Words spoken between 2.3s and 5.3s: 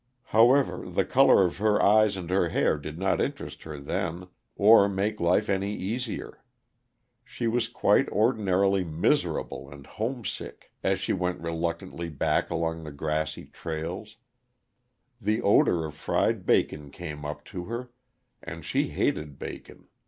her hair did not interest her then, or make